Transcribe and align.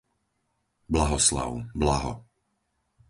Blahoslav, 0.89 1.69
Blaho 1.77 2.25